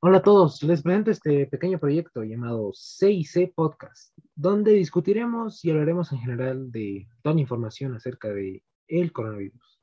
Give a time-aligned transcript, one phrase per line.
[0.00, 6.12] Hola a todos, les presento este pequeño proyecto llamado CIC Podcast, donde discutiremos y hablaremos
[6.12, 9.77] en general de toda la información acerca de el coronavirus.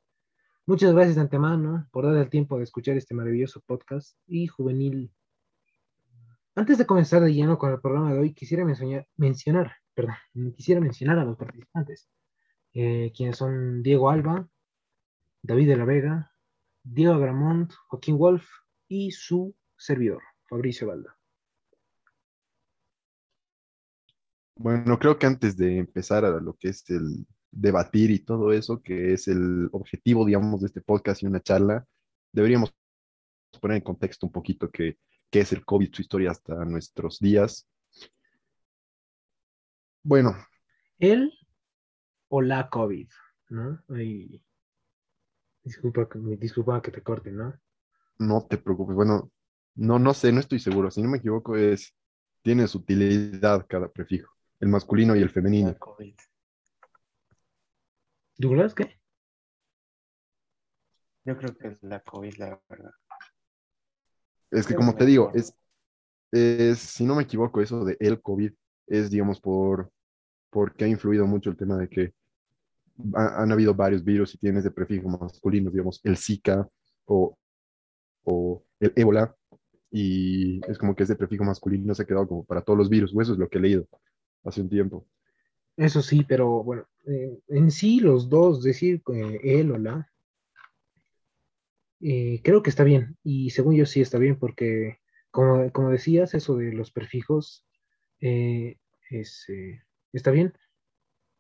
[0.66, 5.14] Muchas gracias de antemano por dar el tiempo de escuchar este maravilloso podcast y juvenil.
[6.56, 10.16] Antes de comenzar de lleno con el programa de hoy, quisiera mencionar, mencionar perdón,
[10.56, 12.08] quisiera mencionar a los participantes,
[12.74, 14.48] eh, quienes son Diego Alba,
[15.42, 16.32] David de la Vega,
[16.84, 18.46] Diego Gramont, Joaquín Wolf
[18.88, 21.18] y su servidor, Fabricio Valda.
[24.58, 27.26] Bueno, creo que antes de empezar a lo que es el
[27.56, 31.86] debatir y todo eso, que es el objetivo, digamos, de este podcast y una charla,
[32.32, 32.74] deberíamos
[33.60, 34.98] poner en contexto un poquito qué,
[35.32, 37.68] qué es el COVID, su historia hasta nuestros días.
[40.04, 40.36] Bueno,
[41.00, 41.32] ¿El
[42.30, 43.10] o la COVID?
[43.50, 43.82] ¿No?
[43.90, 44.42] Ay,
[45.64, 47.54] disculpa, que- disculpa que te corte, ¿no?
[48.18, 48.96] no te preocupes.
[48.96, 49.32] Bueno,
[49.76, 50.90] no, no sé, no estoy seguro.
[50.90, 51.94] Si no me equivoco, es,
[52.42, 55.70] tiene su utilidad cada prefijo, el masculino y el femenino.
[55.70, 56.16] La COVID.
[58.38, 59.00] ¿Douglas qué?
[61.26, 62.92] Yo creo que es la COVID, la verdad.
[64.52, 65.54] Es que como te digo, es,
[66.32, 68.52] es, si no me equivoco, eso de el COVID
[68.88, 69.92] es, digamos, por,
[70.50, 72.14] porque ha influido mucho el tema de que
[73.16, 76.68] ha- han habido varios virus y tienes de prefijo masculino, digamos, el Zika
[77.06, 77.38] o,
[78.24, 79.36] o el ébola,
[79.92, 83.14] y es como que ese prefijo masculino se ha quedado como para todos los virus,
[83.16, 83.88] o eso es lo que he leído
[84.44, 85.08] hace un tiempo.
[85.78, 90.10] Eso sí, pero bueno, eh, en sí los dos, decir eh, él o la,
[92.02, 93.18] eh, creo que está bien.
[93.24, 95.00] Y según yo sí está bien porque,
[95.32, 97.66] como, como decías, eso de los prefijos
[98.22, 98.78] eh,
[99.10, 99.48] es,
[100.14, 100.54] está bien.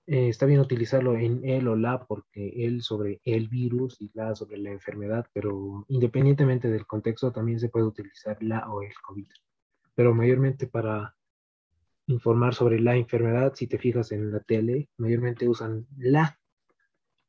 [0.07, 4.57] Está bien utilizarlo en él o la porque él sobre el virus y la sobre
[4.59, 9.27] la enfermedad, pero independientemente del contexto también se puede utilizar la o el COVID.
[9.95, 11.15] Pero mayormente para
[12.07, 16.39] informar sobre la enfermedad, si te fijas en la tele, mayormente usan la,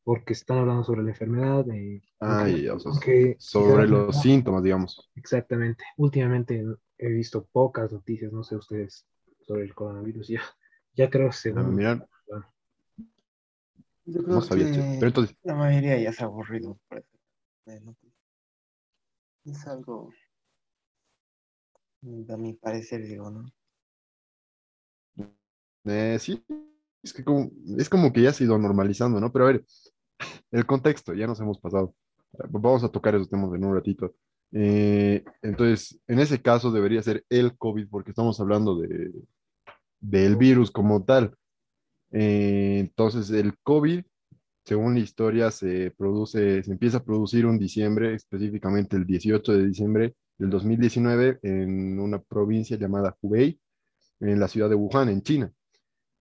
[0.05, 1.69] porque están hablando sobre la enfermedad.
[1.71, 5.11] eh, Ah, aunque- ya, o sea, aunque si te Sobre los síntomas, digamos.
[5.15, 5.85] Exactamente.
[5.97, 6.65] Últimamente
[6.99, 9.07] he visto pocas noticias, no sé ustedes,
[9.47, 10.29] sobre el coronavirus.
[10.37, 10.43] Ya,
[10.95, 11.75] ya creo A según.
[11.75, 12.07] mirar,
[14.07, 14.81] Yo no creo sabía, que che.
[15.01, 16.79] Pero entonces, la mayoría ya se ha aburrido.
[19.45, 20.13] Es algo,
[22.29, 23.45] a mi parecer, digo, ¿no?
[25.87, 26.45] Eh, sí,
[27.03, 29.33] es que como, es como que ya se ha ido normalizando, ¿no?
[29.33, 29.65] Pero a ver,
[30.51, 31.95] el contexto, ya nos hemos pasado.
[32.51, 34.15] Vamos a tocar esos temas en un ratito.
[34.53, 39.13] Eh, entonces, en ese caso debería ser el COVID porque estamos hablando de,
[40.01, 41.35] del virus como tal.
[42.13, 44.03] Eh, entonces, el COVID,
[44.65, 49.67] según la historia, se produce, se empieza a producir un diciembre, específicamente el 18 de
[49.67, 53.61] diciembre del 2019, en una provincia llamada Hubei,
[54.21, 55.53] en la ciudad de Wuhan, en China.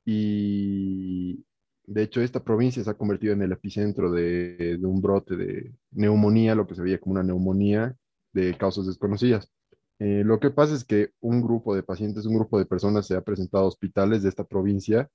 [0.05, 1.43] Y
[1.85, 5.73] de hecho, esta provincia se ha convertido en el epicentro de, de un brote de
[5.91, 7.95] neumonía, lo que se veía como una neumonía
[8.33, 9.51] de causas desconocidas.
[9.99, 13.15] Eh, lo que pasa es que un grupo de pacientes, un grupo de personas se
[13.15, 15.09] ha presentado a hospitales de esta provincia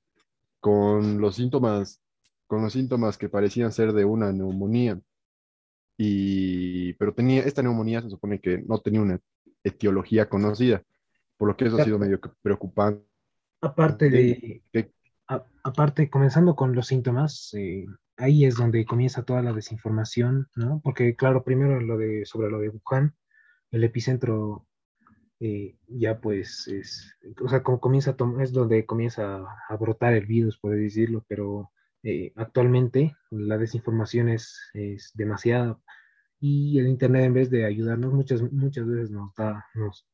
[0.59, 2.01] con los síntomas,
[2.47, 5.01] con los síntomas que parecían ser de una neumonía.
[5.99, 9.21] Y, pero tenía, esta neumonía se supone que no tenía una
[9.63, 10.83] etiología conocida,
[11.37, 13.10] por lo que eso ha sido medio preocupante.
[13.61, 14.63] Aparte de,
[15.29, 20.81] a- aparte, comenzando con los síntomas, eh, ahí es donde comienza toda la desinformación, ¿no?
[20.83, 23.15] Porque, claro, primero lo de, sobre lo de Wuhan,
[23.71, 24.67] el epicentro
[25.41, 30.27] eh, ya pues es, o sea, como comienza a es donde comienza a, brotar el
[30.27, 31.71] virus, por decirlo, pero
[32.03, 35.79] eh, actualmente la desinformación es, es demasiada
[36.41, 40.07] y el Internet en vez de ayudarnos muchas, muchas veces nos da, nos,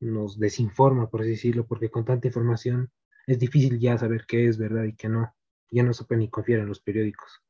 [0.00, 2.90] nos desinforma, por así decirlo, porque con tanta información
[3.26, 5.34] es difícil ya saber qué es verdad y qué no.
[5.70, 7.42] Ya no se puede ni confiar en los periódicos.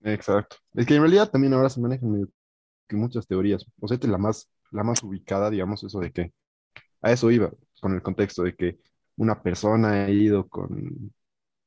[0.00, 0.56] Exacto.
[0.74, 2.28] Es que en realidad también ahora se manejan
[2.90, 3.64] muchas teorías.
[3.80, 6.32] O sea, esta es la más, la más ubicada, digamos, eso de que
[7.00, 7.50] a eso iba,
[7.80, 8.78] con el contexto de que
[9.16, 11.12] una persona ha ido con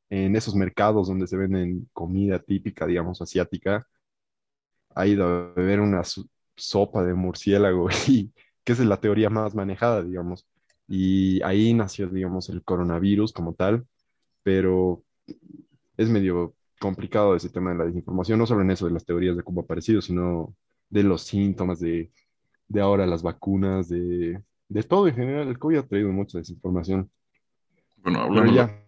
[0.10, 3.88] en esos mercados donde se venden comida típica, digamos, asiática,
[4.94, 6.04] ha ido a beber una
[6.56, 8.32] sopa de murciélago y
[8.66, 10.46] que esa es la teoría más manejada, digamos.
[10.88, 13.88] Y ahí nació, digamos, el coronavirus como tal,
[14.44, 15.04] pero
[15.98, 19.38] es medio complicado ese tema de la desinformación, no solo en eso de las teorías
[19.38, 20.54] de cómo ha aparecido, sino
[20.90, 22.12] de los síntomas, de,
[22.68, 25.48] de ahora las vacunas, de, de todo en general.
[25.48, 27.10] El COVID ha traído mucha desinformación.
[27.98, 28.86] Bueno, hablando ya,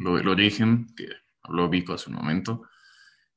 [0.00, 1.06] lo del origen, que
[1.42, 2.62] habló Vico hace un momento,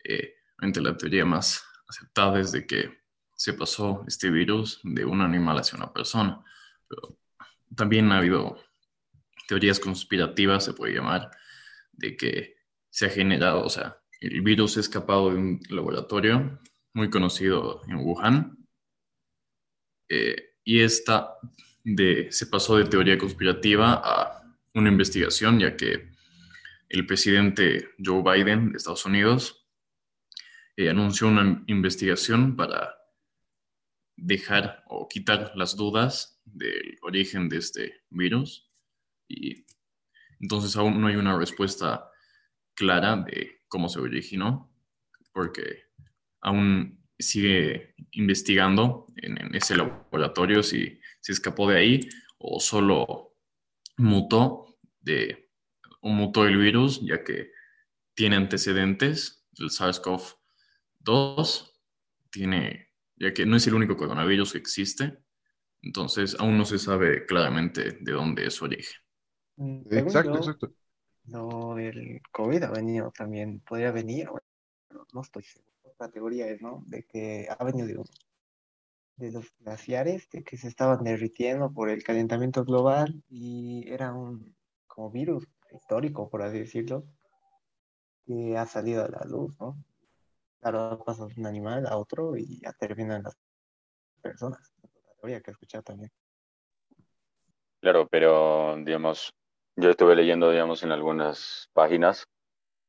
[0.03, 3.02] eh, la teoría más aceptada es de que
[3.43, 6.41] se pasó este virus de un animal hacia una persona.
[7.75, 8.57] También ha habido
[9.49, 11.29] teorías conspirativas, se puede llamar,
[11.91, 12.55] de que
[12.89, 16.57] se ha generado, o sea, el virus escapado de un laboratorio
[16.93, 18.65] muy conocido en Wuhan,
[20.07, 21.35] eh, y esta
[21.83, 26.13] de, se pasó de teoría conspirativa a una investigación, ya que
[26.87, 29.67] el presidente Joe Biden de Estados Unidos
[30.77, 33.02] eh, anunció una investigación para
[34.15, 38.69] dejar o quitar las dudas del origen de este virus.
[39.27, 39.65] Y
[40.39, 42.09] entonces aún no hay una respuesta
[42.75, 44.71] clara de cómo se originó,
[45.31, 45.83] porque
[46.41, 53.35] aún sigue investigando en, ese laboratorio si se escapó de ahí o solo
[53.97, 55.49] mutó de
[56.01, 57.51] o mutó el virus, ya que
[58.13, 61.71] tiene antecedentes, el SARS-CoV-2
[62.29, 62.92] tiene,
[63.23, 65.17] ya que no es el único coronavirus que existe,
[65.81, 69.01] entonces aún no se sabe claramente de dónde es su origen.
[69.55, 70.73] Mm, exacto, yo, exacto.
[71.25, 75.71] lo del COVID ha venido también, podría venir, bueno, no estoy seguro.
[75.99, 76.83] La teoría es, ¿no?
[76.87, 78.03] De que ha venido de,
[79.15, 84.55] de los glaciares, de que se estaban derritiendo por el calentamiento global y era un
[84.87, 87.05] como virus histórico, por así decirlo,
[88.25, 89.83] que ha salido a la luz, ¿no?
[90.63, 93.37] Claro, pasa de un animal a otro y ya terminan las
[94.21, 94.73] personas.
[94.81, 96.09] La teoría que he escuchado también.
[97.81, 99.33] Claro, pero digamos,
[99.75, 102.25] yo estuve leyendo, digamos, en algunas páginas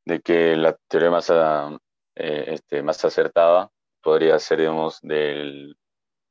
[0.04, 1.76] de que la teoría más, ah,
[2.14, 3.68] eh, este, más acertada
[4.00, 5.76] podría ser, digamos, del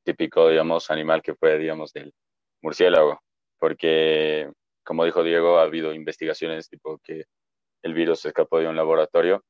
[0.06, 2.14] típico, digamos, animal que fue, digamos, del
[2.62, 3.20] murciélago,
[3.60, 4.50] porque,
[4.86, 7.26] como dijo Diego, ha habido investigaciones tipo que
[7.82, 9.44] el virus escapó de un laboratorio,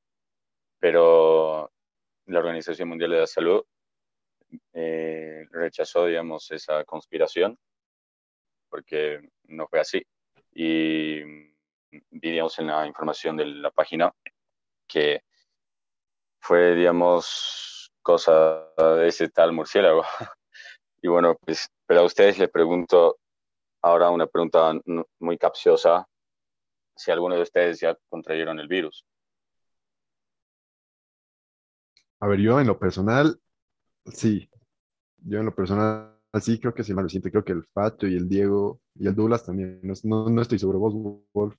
[0.80, 1.69] pero
[2.28, 3.64] la Organización Mundial de la Salud
[4.74, 7.58] eh, rechazó, digamos, esa conspiración
[8.70, 10.02] porque no fue así.
[10.54, 14.12] Y vi, digamos, en la información de la página
[14.88, 15.22] que
[16.40, 18.68] fue, digamos, cosa
[18.98, 20.04] de ese tal murciélago.
[21.06, 23.20] Y bueno, pues, pero a ustedes les pregunto
[23.81, 26.08] ahora una pregunta n- muy capciosa,
[26.96, 29.06] si alguno de ustedes ya contrayeron el virus.
[32.24, 33.38] A ver, yo en lo personal,
[34.06, 34.50] sí.
[35.25, 37.30] Yo en lo personal, sí creo que sí, más reciente.
[37.30, 39.81] Creo que el Facho y el Diego y el Douglas también.
[40.06, 40.80] No, estoy seguro.
[40.80, 40.94] Vos,
[41.34, 41.58] Wolf.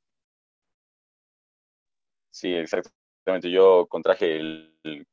[2.31, 3.51] Sí, exactamente.
[3.51, 5.07] Yo contraje el, el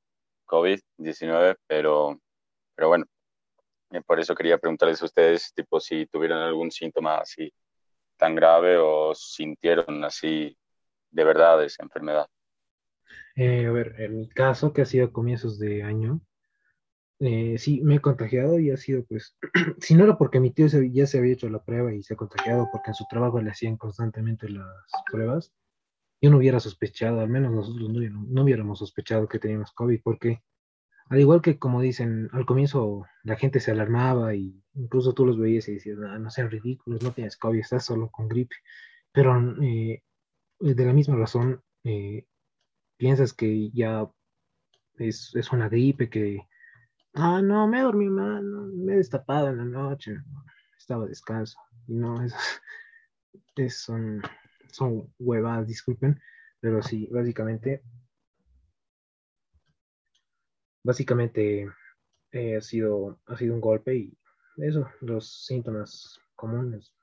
[0.46, 2.18] COVID-19, pero,
[2.74, 3.06] pero bueno,
[3.90, 7.52] eh, por eso quería preguntarles a ustedes, tipo, si tuvieron algún síntoma así
[8.16, 10.58] tan grave o sintieron así
[11.10, 12.26] de verdad esa enfermedad.
[13.36, 16.22] Eh, a ver, en mi caso, que ha sido a comienzos de año,
[17.20, 19.38] eh, sí, me he contagiado y ha sido, pues,
[19.80, 22.14] si no era porque mi tío se- ya se había hecho la prueba y se
[22.16, 24.66] ha contagiado porque en su trabajo le hacían constantemente las
[25.12, 25.54] pruebas,
[26.22, 28.00] yo no hubiera sospechado, al menos nosotros no,
[28.30, 30.42] no hubiéramos sospechado que teníamos COVID, porque
[31.10, 35.40] al igual que como dicen, al comienzo la gente se alarmaba y incluso tú los
[35.40, 38.56] veías y decías, "Ah, no sean ridículos, no tienes COVID, estás solo con gripe,
[39.14, 40.04] pero eh,
[40.60, 42.26] de la misma razón, eh,
[43.02, 44.08] piensas que ya
[44.98, 46.48] es, es una gripe que,
[47.16, 50.18] ah, no, me dormí mal, me he destapado en la noche,
[50.78, 51.58] estaba descanso.
[51.88, 52.24] Y no,
[53.56, 54.22] es- son,
[54.72, 56.20] son huevadas, disculpen,
[56.60, 57.84] pero sí, básicamente,
[60.84, 61.68] básicamente
[62.32, 64.18] eh, ha sido, ha sido un golpe y
[64.58, 66.94] eso, los síntomas comunes.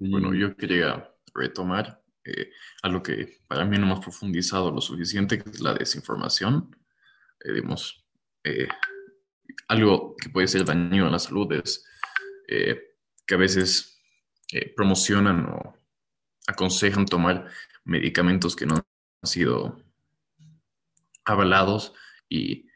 [0.00, 2.50] Bueno, yo quería retomar eh,
[2.82, 6.74] algo que para mí no hemos profundizado lo suficiente, que es la desinformación.
[7.44, 8.06] Eh, digamos,
[8.42, 8.66] eh,
[9.68, 11.84] algo que puede ser dañino a la salud es
[12.48, 12.80] eh,
[13.26, 14.00] que a veces
[14.52, 15.76] eh, promocionan o
[16.46, 17.48] aconsejan tomar
[17.84, 19.84] medicamentos que no han sido
[21.26, 21.92] avalados
[22.26, 22.70] y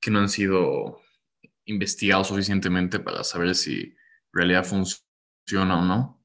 [0.00, 1.00] que no han sido
[1.64, 3.96] investigados suficientemente para saber si en
[4.32, 5.11] realidad funciona
[5.54, 6.24] o no.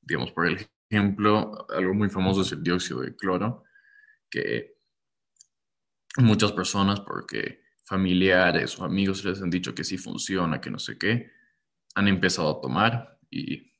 [0.00, 3.64] Digamos, por ejemplo, algo muy famoso es el dióxido de cloro,
[4.30, 4.76] que
[6.18, 10.98] muchas personas, porque familiares o amigos les han dicho que sí funciona, que no sé
[10.98, 11.30] qué,
[11.94, 13.76] han empezado a tomar y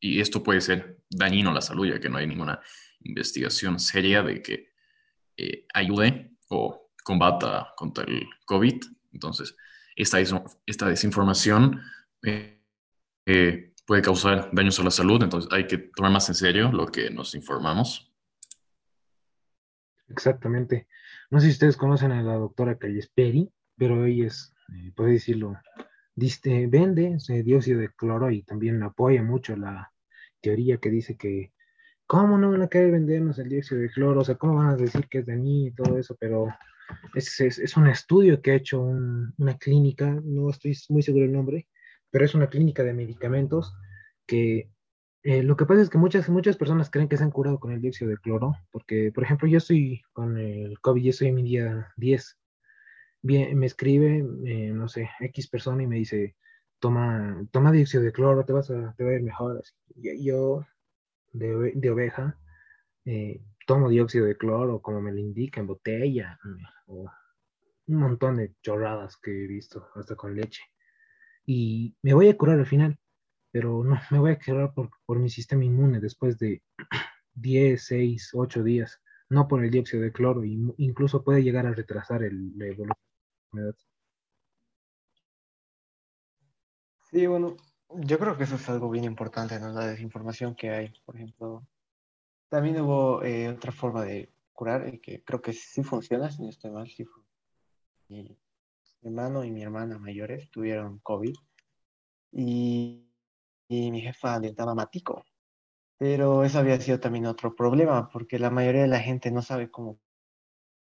[0.00, 2.60] y esto puede ser dañino a la salud, ya que no hay ninguna
[3.00, 4.72] investigación seria de que
[5.36, 8.82] eh, ayude o combata contra el COVID.
[9.12, 9.56] Entonces,
[9.94, 10.18] esta,
[10.66, 11.80] esta desinformación
[12.22, 12.55] eh,
[13.26, 16.86] eh, puede causar daños a la salud, entonces hay que tomar más en serio lo
[16.86, 18.12] que nos informamos.
[20.08, 20.86] Exactamente.
[21.30, 24.54] No sé si ustedes conocen a la doctora Callesperi, pero ella es,
[24.94, 25.58] puede decirlo,
[26.14, 29.92] vende dióxido de cloro y también apoya mucho la
[30.40, 31.52] teoría que dice que
[32.06, 34.20] ¿cómo no van a querer vendernos el dióxido de cloro?
[34.20, 36.16] O sea, ¿cómo van a decir que es de mí y todo eso?
[36.18, 36.48] Pero
[37.14, 41.66] es, es, un estudio que ha hecho una clínica, no estoy muy seguro del nombre,
[42.10, 43.74] pero es una clínica de medicamentos
[44.26, 44.70] que
[45.28, 47.72] eh, lo que pasa es que muchas, muchas personas creen que se han curado con
[47.72, 51.34] el dióxido de cloro, porque, por ejemplo, yo estoy con el COVID, yo estoy en
[51.34, 52.38] mi día 10.
[53.22, 56.36] Bien, me escribe, eh, no sé, X persona y me dice,
[56.78, 59.62] toma, toma dióxido de cloro, te, vas a, te va a ir mejor.
[59.96, 60.64] Yo,
[61.32, 62.38] de, de oveja,
[63.04, 66.38] eh, tomo dióxido de cloro como me lo indica en botella,
[66.86, 67.10] o
[67.88, 70.62] un montón de chorradas que he visto, hasta con leche.
[71.46, 72.98] Y me voy a curar al final,
[73.52, 76.62] pero no, me voy a curar por, por mi sistema inmune después de
[77.34, 81.72] 10, 6, 8 días, no por el dióxido de cloro, y incluso puede llegar a
[81.72, 82.96] retrasar el, evolución de la
[83.44, 83.76] enfermedad.
[87.10, 87.56] Sí, bueno,
[87.90, 89.72] yo creo que eso es algo bien importante, ¿no?
[89.72, 91.66] La desinformación que hay, por ejemplo.
[92.48, 96.48] También hubo eh, otra forma de curar y que creo que sí funciona, si no
[96.48, 97.06] estoy mal, sí
[99.06, 101.32] Mi hermano y mi hermana mayores tuvieron COVID
[102.32, 103.08] y,
[103.68, 105.24] y mi jefa les daba matico.
[105.96, 109.70] Pero eso había sido también otro problema, porque la mayoría de la gente no sabe
[109.70, 110.00] cómo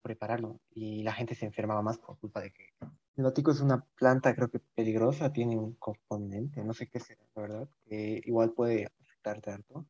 [0.01, 2.69] prepararlo y la gente se enfermaba más por culpa de que
[3.17, 7.25] el matico es una planta creo que peligrosa, tiene un componente, no sé qué será,
[7.35, 9.85] verdad, que igual puede afectarte harto,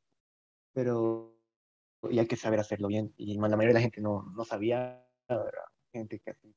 [0.74, 1.38] pero
[2.10, 3.14] y hay que saber hacerlo bien.
[3.16, 5.06] Y la mayoría de la gente no, no sabía,
[5.94, 6.56] gente que así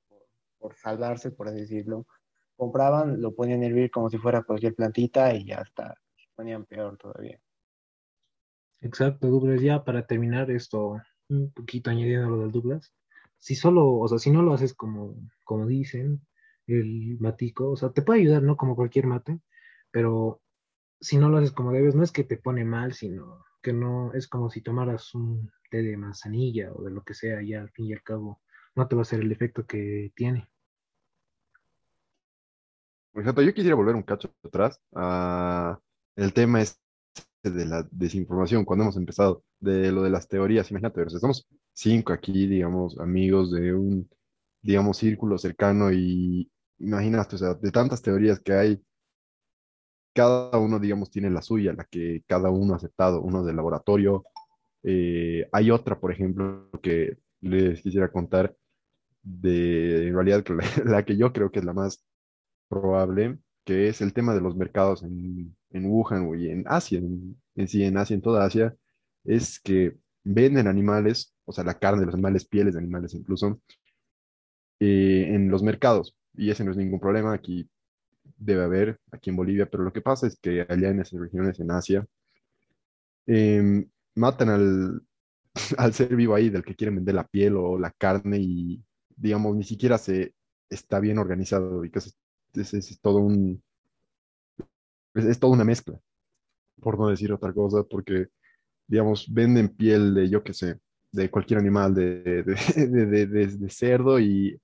[0.60, 2.06] por, salvarse, por así decirlo,
[2.56, 6.64] compraban, lo ponían a hervir como si fuera cualquier plantita y ya está, se ponían
[6.66, 7.40] peor todavía.
[8.82, 12.94] Exacto, Douglas, ya para terminar esto, un poquito añadiendo lo del Douglas,
[13.38, 16.20] si solo, o sea, si no lo haces como, como dicen,
[16.66, 18.56] el matico, o sea, te puede ayudar, ¿no?
[18.56, 19.40] Como cualquier mate,
[19.90, 20.40] pero
[21.00, 24.12] si no lo haces como debes, no es que te pone mal, sino que no
[24.14, 27.70] es como si tomaras un té de manzanilla o de lo que sea, ya al
[27.70, 28.40] fin y al cabo
[28.80, 30.49] no te va a hacer el efecto que tiene.
[33.12, 35.78] Por ejemplo, yo quisiera volver un cacho atrás a
[36.16, 36.80] el tema es
[37.42, 42.46] de la desinformación, cuando hemos empezado, de lo de las teorías, imagínate, estamos cinco aquí,
[42.46, 44.08] digamos, amigos de un,
[44.62, 48.82] digamos, círculo cercano y imagínate, o sea, de tantas teorías que hay,
[50.14, 54.25] cada uno, digamos, tiene la suya, la que cada uno ha aceptado, uno del laboratorio.
[54.82, 58.54] Eh, hay otra, por ejemplo, que les quisiera contar
[59.22, 60.44] de, en realidad,
[60.84, 62.04] la, que yo creo que es la más
[62.68, 67.68] probable, que es el tema de los mercados en, en Wuhan y en Asia, en,
[67.68, 68.76] sí, en Asia, en toda Asia,
[69.24, 73.60] es que venden animales, o sea, la carne de los animales, pieles de animales incluso,
[74.80, 76.16] eh, en los mercados.
[76.34, 77.32] Y ese no es ningún problema.
[77.34, 77.68] Aquí
[78.36, 81.60] debe haber aquí en Bolivia, pero lo que pasa es que allá en esas regiones,
[81.60, 82.06] en Asia,
[83.26, 85.02] em, matan al,
[85.78, 88.84] al ser vivo ahí, del que quieren vender la piel o la carne y,
[89.20, 90.34] digamos, ni siquiera se
[90.68, 92.14] está bien organizado y que es,
[92.54, 93.62] es, todo un,
[95.14, 95.98] es, es toda una mezcla,
[96.80, 98.28] por no decir otra cosa, porque,
[98.86, 100.80] digamos, venden piel de, yo qué sé,
[101.12, 104.60] de cualquier animal, de, de, de cerdo y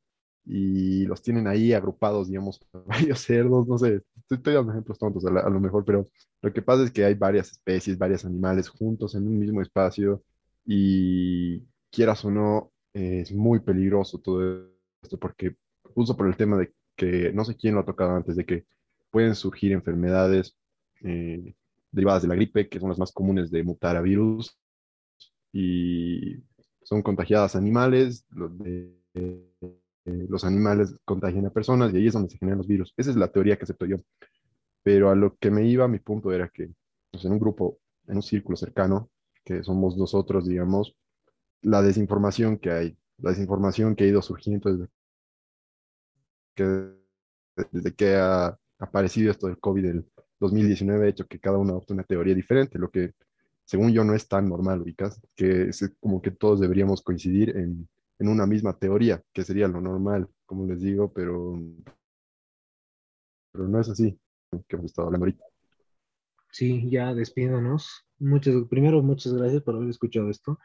[0.46, 5.30] y los tienen ahí agrupados, digamos, varios cerdos, no sé, estoy, dando ejemplos tontos a,
[5.30, 6.08] lo mejor, pero
[6.40, 10.22] lo que pasa es que hay varias especies, varios animales juntos en un mismo espacio
[10.64, 11.60] y
[11.90, 14.70] quieras o no, es muy peligroso todo
[15.02, 18.36] esto porque justo por el tema de que no sé quién lo ha tocado antes,
[18.36, 18.64] de que
[19.10, 20.56] pueden surgir enfermedades
[21.02, 21.54] eh,
[21.90, 24.58] derivadas de la gripe, que son las más comunes de mutar a virus
[25.52, 26.36] y
[26.82, 28.52] son contagiadas animales, los
[30.06, 32.94] eh, los animales contagian a personas y ahí es donde se generan los virus.
[32.96, 33.96] Esa es la teoría que acepto yo.
[34.82, 36.70] Pero a lo que me iba, mi punto era que
[37.10, 39.10] pues, en un grupo, en un círculo cercano,
[39.44, 40.94] que somos nosotros, digamos,
[41.66, 44.88] la desinformación que hay, la desinformación que ha ido surgiendo desde
[46.54, 50.06] que, desde que ha aparecido esto del COVID del
[50.40, 53.14] 2019 ha hecho que cada uno adopte una teoría diferente, lo que
[53.64, 57.88] según yo no es tan normal, ubicas, que es como que todos deberíamos coincidir en
[58.18, 61.60] en una misma teoría, que sería lo normal, como les digo, pero,
[63.52, 64.18] pero no es así
[64.68, 65.44] que hemos estado hablando ahorita.
[66.50, 68.06] sí, ya despidiéndonos.
[68.18, 70.58] Muchas, primero, muchas gracias por haber escuchado esto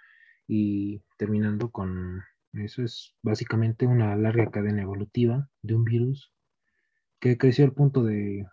[0.53, 6.33] y terminando con eso es básicamente una larga cadena evolutiva de un virus
[7.21, 8.45] que creció al punto de,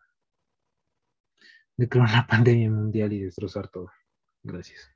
[1.76, 3.90] de crear una pandemia mundial y destrozar todo.
[4.44, 4.92] Gracias.